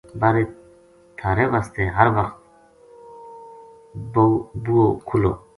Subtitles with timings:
[0.21, 0.43] بارے
[1.17, 2.37] تھہارے واسطے ہر وخت
[4.13, 5.31] بوہو کھُلو